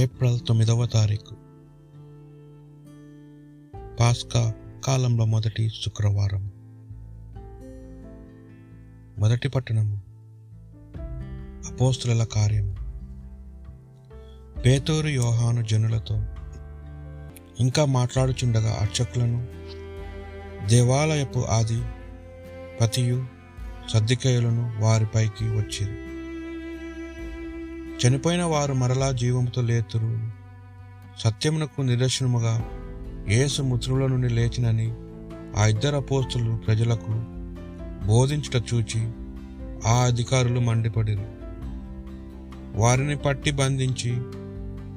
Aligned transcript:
April 0.00 0.38
తొమ్మిదవ 0.48 0.86
తారీఖు. 0.86 1.34
పాస్కా 3.96 4.54
కాలంలో 4.84 5.24
మొదటి 5.24 5.68
శుక్రవారం. 5.68 6.50
మొదటి 9.18 9.48
పట్టణము. 9.48 10.02
అపోస్తుల 11.72 12.24
కార్యము 12.24 12.76
పేతూరు 14.60 15.08
యోహాను 15.08 15.62
జనులతో 15.62 16.14
ఇంకా 17.60 17.84
మాట్లాడుచుండగా 17.84 18.78
అర్చకులను 18.80 19.46
దేవాలయపు 20.68 21.38
ఆది 21.38 21.82
పతియు 22.80 23.26
సర్దికేయులను 23.90 24.80
వారిపైకి 24.80 25.44
వచ్చింది 25.44 26.09
చనిపోయిన 28.06 28.42
వారు 28.42 28.74
మరలా 28.74 29.12
జీవముతో 29.12 29.62
లేతురు. 29.62 30.20
సత్యమునకు 31.18 31.82
నిదర్శనముగా 31.82 32.64
యేసు 33.28 33.62
మృతుల 33.62 34.06
నుండి 34.06 34.28
లేచినని 34.28 34.94
ఆ 35.56 35.66
ఇద్దరు 35.66 35.96
అపోస్తులు 35.96 36.56
ప్రజలకు 36.56 37.22
బోధించుట 38.06 38.62
చూచి 38.74 39.12
ఆ 39.86 39.92
అధికారులు 39.92 40.60
మండిపడిరు. 40.60 41.26
వారిని 42.74 43.16
పట్టి 43.16 43.50
బంధించి 43.50 44.12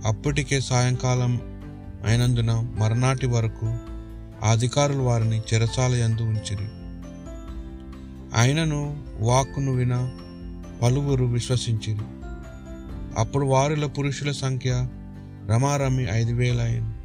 అప్పటికే 0.08 0.60
సాయంకాలం 0.60 1.42
అయినందున 2.06 2.72
మరనాటి 2.78 3.28
వరకు 3.28 3.66
ఆ 4.46 4.52
అధికారులు 4.52 5.00
వారిని 5.00 5.42
చెరసాల 5.54 5.96
యందు 5.96 6.22
ఉంచిరి. 6.22 6.68
అయినను 8.42 9.04
వాక్కును 9.20 9.72
విన 9.72 10.12
పలువురు 10.82 11.26
విశ్వసించిరి. 11.26 12.06
అప్పుడు 13.18 13.46
వారిలో 13.46 13.88
పురుషుల 13.88 14.32
సంఖ్య 14.32 14.72
రమారమి 15.50 16.08
ఐదు 16.12 16.34
వేలైన 16.34 17.00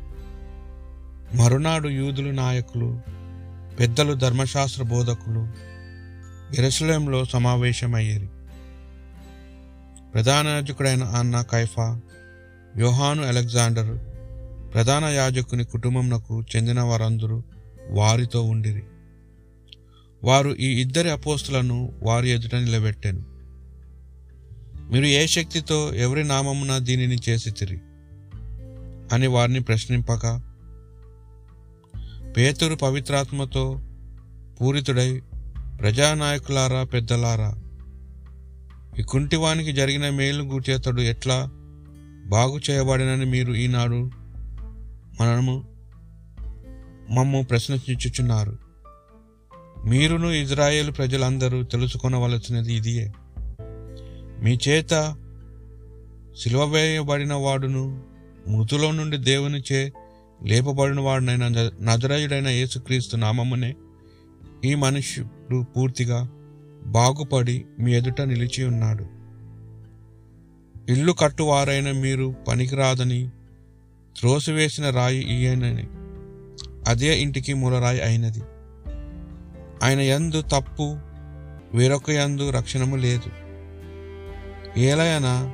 మరునాడు 1.35 1.89
యూదులు 1.89 2.31
నాయకులు 2.31 3.01
పెద్దలు 3.81 4.15
ధర్మశాస్త్ర 4.15 4.83
బోధకులు 4.83 5.49
ఎరసలంలో 6.61 7.25
సమావేశమయ్యేది 7.25 8.29
ప్రధాన 10.15 10.47
యాజకుడైన 10.47 11.03
అన్న 11.03 11.43
కైఫా 11.43 12.01
యోహాను 12.79 13.23
అలెగ్జాండర్ 13.23 13.99
ప్రధాన 14.75 15.05
యాజకుని 15.05 15.65
కుటుంబంనకు 15.65 16.45
చెందిన 16.57 16.81
వారందరూ 16.81 17.43
వారితో 17.91 18.43
ఉండిరి. 18.43 18.83
వారు 20.25 20.51
ఈ 20.51 20.81
ఇద్దరి 20.81 21.11
అపోస్తులను 21.11 21.93
వారి 22.03 22.31
ఎదుట 22.31 22.55
నిలబెట్టాను. 22.55 23.38
మీరు 24.91 25.05
ఏ 25.05 25.27
శక్తితో 25.27 25.95
ఎవరి 25.95 26.25
నామమున 26.25 26.79
దీనిని 26.79 27.17
చేసితిరి 27.29 27.81
అని 29.13 29.27
వారిని 29.27 29.61
ప్రశ్నింపక 29.61 30.41
పేతురు 32.37 32.75
పవిత్రాత్మతో 32.75 33.81
పూరితుడై 34.61 35.23
ప్రజానాయకులారా 35.81 36.85
పెద్దలారా 36.85 37.55
ఈ 38.99 39.03
కుంటివానికి 39.03 39.73
జరిగిన 39.73 40.11
మేలు 40.11 40.43
గూర్చి 40.43 41.05
ఎట్లా 41.05 41.51
బాగు 42.27 42.61
చేయబడినని 42.71 43.25
మీరు 43.25 43.53
ఈనాడు 43.53 44.11
మనము 45.21 45.69
మమ్ము 47.11 47.43
ప్రశ్నించుచున్నారు. 47.43 48.59
మీరును 49.85 50.29
ఇజ్రాయేల్ 50.29 50.93
ప్రజలందరూ 50.99 51.63
తెలుసుకొనవలసినది 51.63 52.75
ఇదియే. 52.75 53.13
మీ 54.43 54.59
చేత 54.69 55.17
సిలువ 56.43 56.65
వేయబడిన 56.65 57.35
వాడును 57.35 58.03
మృతులో 58.49 58.93
నుండి 58.93 59.17
దేవుని 59.17 59.63
చే 59.73 59.93
లేపబడిన 60.45 61.01
వాడునైన 61.01 61.49
నజరాయుడైన 61.81 62.49
యేసుక్రీస్తు 62.49 63.17
నామమునే 63.17 63.75
ఈ 64.65 64.75
మనుష్యుడు 64.75 65.65
పూర్తిగా 65.77 66.29
బాగుపడి 66.87 67.67
మీ 67.79 67.95
ఎదుట 67.95 68.21
నిలిచి 68.21 68.65
ఉన్నాడు. 68.65 69.07
ఇల్లు 70.93 71.13
కట్టువారైన 71.13 71.93
మీరు 71.93 72.35
పనికిరాదని 72.49 73.31
త్రోసివేసిన 74.21 74.91
రాయి 74.91 75.23
ఈయనని 75.23 75.87
అదే 76.87 77.21
ఇంటికి 77.21 77.55
మూలరాయి 77.55 78.01
అయినది. 78.01 78.43
ఆయన 79.83 80.01
యందు 80.01 80.43
తప్పు 80.43 80.97
వేరొక 81.75 82.11
యందు 82.11 82.51
రక్షణము 82.51 82.97
లేదు. 82.97 83.48
ఏలయన 84.77 85.53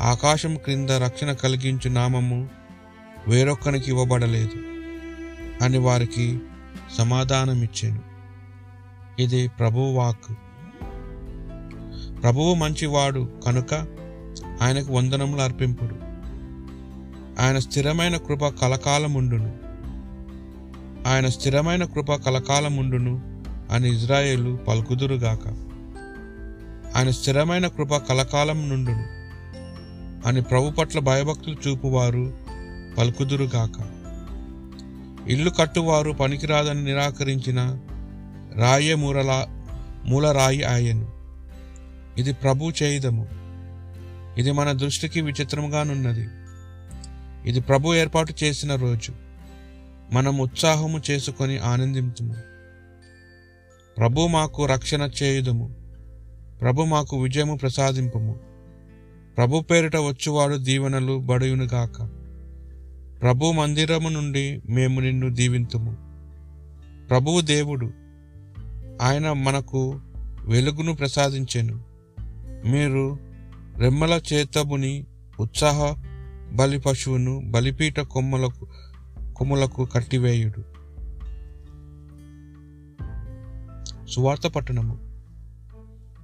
ఆకాశం 0.00 0.56
క్రింద 0.56 0.90
రక్షణ 0.90 1.32
కలిగించు 1.32 1.88
నామము 1.88 2.48
వేరొక్కనికి 3.28 3.90
ఇవ్వబడలేదు 3.90 4.58
అని 5.64 5.78
వారికి 5.78 6.38
సమాధానమిచ్చాను. 6.98 8.00
ఇది 9.22 9.48
ప్రభువు 9.48 9.92
వాక్ 9.92 10.32
ప్రభువు 12.22 12.54
మంచివాడు 12.54 13.28
కనుక 13.46 13.74
ఆయనకు 14.62 14.92
వందనములు 14.92 15.40
అర్పింపుడు. 15.40 15.94
ఆయన 17.42 17.58
స్థిరమైన 17.58 18.16
కృప 18.16 18.46
కలకాలముండును. 18.46 19.58
ఆయన 21.08 21.26
స్థిరమైన 21.26 21.84
కృప 21.84 22.14
కలకాలముండును 22.14 23.44
అని 23.70 23.94
ఇజ్రాయేలు 23.94 24.58
పలుకుదురుగాక. 24.68 25.69
ఆయన 26.96 27.10
స్థిరమైన 27.10 27.66
కృప 27.66 27.96
కలకాలం 27.96 28.68
నుండును. 28.68 29.20
అని 30.28 30.42
ప్రభు 30.42 30.70
పట్ల 30.70 30.98
భయభక్తులు 30.98 31.56
చూపువారు 31.68 32.38
పలుకుదురుగాక. 32.98 34.00
ఇల్లు 35.28 35.50
కట్టువారు 35.50 36.10
పనికిరాదని 36.12 36.84
నిరాకరించిన 36.84 37.78
రాయే 38.56 38.94
మూలలా 38.94 39.46
మూలరాయి 40.04 40.64
ఆయను 40.64 41.12
ఇది 42.18 42.32
ప్రభు 42.32 42.72
చేయుదము. 42.82 43.28
ఇది 44.38 44.50
మన 44.50 44.72
దృష్టికి 44.72 45.20
విచిత్రముగానున్నది 45.20 46.28
ఇది 47.50 47.60
ప్రభు 47.60 47.94
ఏర్పాటు 47.94 48.34
చేసిన 48.44 48.74
రోజు. 48.74 49.12
మనం 50.12 50.38
ఉత్సాహము 50.38 51.02
చేసుకొని 51.10 51.58
ఆనందింతుము. 51.58 52.36
ప్రభు 53.98 54.26
మాకు 54.26 54.66
రక్షణ 54.66 55.10
చేయుదము. 55.22 55.79
ప్రభు 56.60 56.82
మాకు 56.82 57.22
విజయము 57.22 57.56
ప్రసాదింపము. 57.56 58.40
ప్రభు 59.36 59.60
పేరిట 59.60 59.96
వచ్చువాడు 59.96 60.56
దీవెనలు 60.56 61.18
బడుయునుగాక 61.18 62.02
ప్రభు 63.22 63.52
మందిరము 63.52 64.08
నుండి 64.08 64.60
మేము 64.68 65.00
నిన్ను 65.00 65.34
దీవింతుము. 65.34 65.96
ప్రభువు 67.08 67.40
దేవుడు 67.40 67.90
ఆయన 69.02 69.32
మనకు 69.32 70.00
వెలుగును 70.44 70.94
ప్రసాదించెను. 70.94 71.84
మీరు 72.66 73.18
రెమ్మల 73.78 74.20
చేతముని 74.32 75.06
ఉత్సాహ 75.40 75.94
బలి 76.52 76.78
పశువును 76.78 77.42
బలిపీట 77.50 78.00
కొమ్మలకు 78.00 78.68
కొమ్ములకు 79.36 79.84
కట్టివేయుడు. 79.84 80.64
సువార్త 84.06 84.46
పట్టణము. 84.46 85.09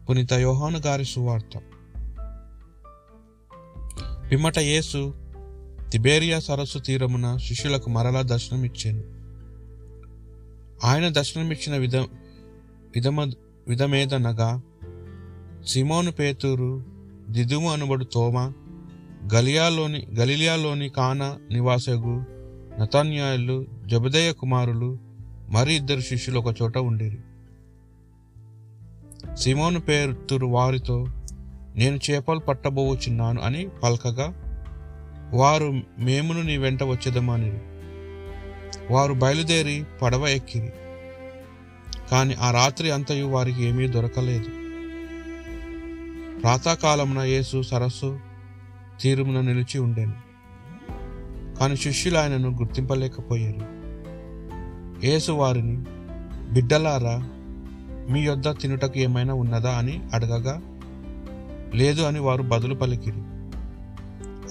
పునీత 0.08 0.32
యోహాను 0.32 0.78
గారి 0.78 1.04
సువార్త. 1.04 1.58
పిమ్మట 4.32 4.58
యేసు 4.58 5.14
తిబేరియా 5.92 6.38
సరస్సు 6.38 6.78
తీరమున 6.78 7.36
శిష్యులకు 7.36 7.90
మరలా 7.90 8.22
దర్శనమిచ్చాను. 8.22 9.02
ఆయన 10.86 11.08
దర్శనమిచ్చిన 11.08 11.76
విధ 11.76 11.96
విధమ 12.94 13.20
విధమేదనగా 13.68 14.62
సిమోను 15.66 16.12
పేతూరు 16.12 16.84
దిదుము 17.30 17.72
అనుబడు 17.72 18.04
తోమ 18.04 18.52
గలియాలోని 19.34 20.06
గలిలియాలోని 20.18 20.88
కానా 20.88 21.38
నివాసగు 21.50 22.24
నతాన్యాయులు 22.80 23.66
జబదయ 23.86 24.32
కుమారులు 24.32 24.98
మరి 25.48 25.74
ఇద్దరు 25.74 26.00
శిష్యులు 26.00 26.38
ఒక 26.38 26.54
చోట 26.62 26.78
ఉండిరి. 26.78 27.18
సిమోను 29.36 29.80
పేరుతురు 29.80 30.46
వారితో 30.46 31.06
నేను 31.76 32.00
చేపలు 32.10 32.38
పట్టబోచున్నాను 32.38 33.42
అని 33.42 33.68
పలకగా 33.82 34.34
వారు 35.34 35.80
మేమును 35.98 36.42
నీ 36.42 36.56
వెంట 36.56 36.82
వచ్చేదమని 36.82 37.58
వారు 38.90 39.12
బయలుదేరి 39.12 39.84
పడవ 40.02 40.26
ఎక్కిరి. 40.26 40.72
కానీ 42.10 42.34
ఆ 42.34 42.50
రాత్రి 42.50 42.90
అంతయు 42.90 43.26
వారికి 43.26 43.64
ఏమీ 43.64 43.88
దొరకలేదు. 43.88 44.48
ప్రాతకాలమున 46.40 47.22
యేసు 47.22 47.62
సరస్సు 47.62 48.20
తీరుమున 49.00 49.40
నిలిచి 49.40 49.78
ఉండేను. 49.78 50.14
కానీ 51.58 51.76
శిష్యులు 51.76 52.18
ఆయనను 52.18 52.50
గుర్తింపలేకపోయారు. 52.50 53.76
యేసు 55.06 55.32
వారిని 55.32 55.76
బిడ్డలారా 56.52 57.28
మీ 58.10 58.20
యొద్ద 58.20 58.48
తినుటకు 58.48 58.98
ఏమైనా 58.98 59.34
ఉన్నదా 59.34 59.70
అని 59.70 60.00
అడగగా 60.14 60.60
లేదు 61.74 62.02
అని 62.02 62.18
వారు 62.18 62.42
బదులు 62.42 62.74
పలికిరి. 62.74 63.20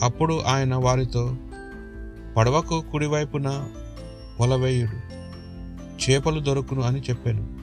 అప్పుడు 0.03 0.41
ఆయన 0.41 0.75
వారితో 0.75 1.35
పడవకు 2.37 2.83
కుడివైపున 2.91 3.67
వలవేయుడు 4.41 5.15
చేపలు 6.03 6.39
దొరుకును 6.39 6.81
అని 6.81 6.99
చెప్పాను. 6.99 7.55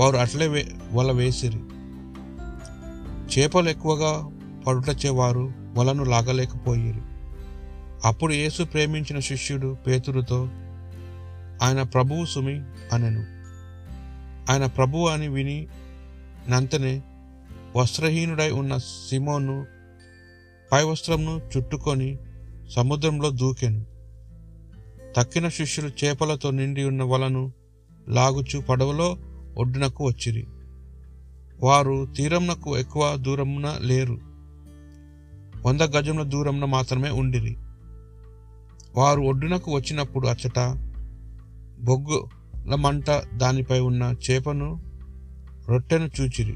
వారు 0.00 0.16
అట్లే 0.16 0.46
వే 0.46 0.68
వల 0.92 1.12
వేసిరి. 1.12 1.60
చేపలు 3.38 3.68
ఎక్కువగా 3.68 4.30
పడుటచే 4.66 5.10
వారు 5.10 5.52
వలను 5.74 6.04
లాగలేకపోయిరి. 6.04 7.00
అప్పుడు 8.04 8.32
యేసు 8.32 8.62
ప్రేమించిన 8.62 9.18
శిష్యుడు 9.18 9.76
పేతురుతో 9.86 10.48
ఆయన 11.62 11.82
ప్రభువు 11.82 12.24
సుమి 12.24 12.60
అనెను. 12.92 13.35
ఆయన 14.50 14.66
ప్రభువు 14.66 15.08
అని 15.08 15.28
విని 15.28 15.68
నంతనే 16.48 17.02
వస్త్రహీనుడై 17.76 18.50
ఉన్న 18.50 18.76
సిమోను 18.76 19.66
పై 20.72 20.82
వస్త్రంను 20.82 21.40
చుట్టుకొని 21.56 22.18
సముద్రంలో 22.70 23.30
దూకెను. 23.30 23.84
తక్కిన 25.16 25.48
శిష్యులు 25.48 26.04
చేపలతో 26.04 26.50
నిండి 26.50 26.84
ఉన్న 26.84 27.02
వలను 27.02 27.52
లాగుచు 28.08 28.60
పడవలో 28.60 29.18
ఒడ్డునకు 29.56 30.06
వచ్చిరి. 30.06 30.46
వారు 31.60 32.06
తీరంనకు 32.16 32.78
ఎక్కువ 32.78 33.16
దూరమున 33.16 33.76
లేరు. 33.80 34.18
వంద 35.66 35.80
గజముల 35.80 36.22
దూరంలో 36.22 36.66
మాత్రమే 36.66 37.10
ఉండిరి. 37.10 37.56
వారు 38.94 39.20
ఒడ్డునకు 39.20 39.74
వచ్చినప్పుడు 39.74 40.28
అచ్చట 40.28 40.58
బొగ్గు 41.80 42.35
మంట 42.74 43.10
దానిపై 43.36 43.80
ఉన్న 43.80 44.14
చేపను 44.30 44.82
రొట్టెను 45.68 46.10
చూచిరి. 46.20 46.54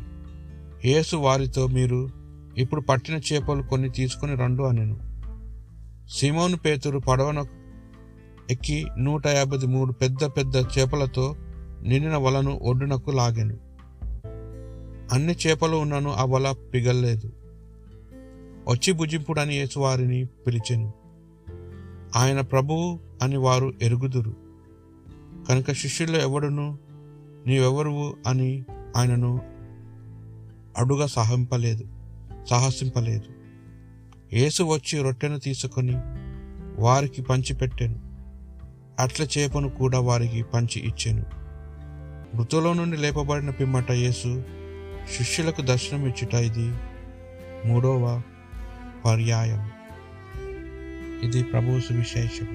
యేసు 0.85 1.17
వారితో 1.17 1.67
మీరు 1.67 2.09
ఇప్పుడు 2.57 2.81
పట్టిన 2.81 3.21
చేపలు 3.33 3.63
కొన్ని 3.63 3.91
తీసుకుని 3.91 4.35
రండు 4.35 4.63
అనెను. 4.63 4.99
సిమోను 6.09 6.57
పేతురు 6.57 6.99
పడవన 6.99 7.45
ఎక్కి 8.51 8.87
నూట 8.99 9.27
యాభై 9.27 9.67
మూడు 9.67 9.93
పెద్ద 9.93 10.25
పెద్ద 10.25 10.57
చేపలతో 10.57 11.37
నిండిన 11.83 12.17
వలను 12.17 12.61
ఒడ్డునకు 12.63 13.11
లాగాను. 13.11 13.59
అన్ని 15.13 15.37
చేపలు 15.47 15.77
ఉన్నను 15.77 16.13
ఆ 16.13 16.25
వల 16.25 16.55
పిగల్లేదు. 16.75 17.33
వచ్చి 18.69 18.93
భుజింపుడని 18.93 19.55
యేసు 19.55 19.79
వారిని 19.79 20.25
పిలిచెను. 20.25 20.93
ఆయన 22.17 22.41
ప్రభువు 22.41 23.01
అని 23.23 23.37
వారు 23.37 23.73
ఎరుగుదురు. 23.83 24.40
కనుక 25.49 25.73
శిష్యుల్లో 25.73 26.19
ఎవడును? 26.19 26.79
నీవెవరువు 27.47 28.17
అని 28.27 28.65
ఆయనను 28.97 29.41
అడుగా 30.79 31.07
సాహింపలేదు 31.07 31.85
సాహసింపలేదు. 32.51 33.25
యేసు 34.33 34.63
వచ్చి 34.63 35.03
రొట్టెను 35.03 35.39
తీసుకొని 35.39 35.95
వారికి 36.83 37.23
పంచిపెట్టాను. 37.23 38.01
అట్ల 39.03 39.25
చేపను 39.39 39.69
కూడా 39.69 40.01
వారికి 40.01 40.43
పంచి 40.43 40.81
ఇచ్చాను. 40.81 41.41
మృతులో 42.37 42.73
నుండి 42.73 42.97
లేపబడిన 42.97 43.51
పిమ్మట 43.51 43.91
యేసు 43.91 44.43
శిష్యులకు 45.17 45.63
దర్శనం 45.63 46.07
ఇచ్చుట 46.07 46.35
ఇది 46.35 46.75
మూడవ 47.69 48.23
పర్యాయం 49.05 49.71
ఇది 51.23 51.43
ప్రభు 51.43 51.81
సువిశేషం 51.81 52.47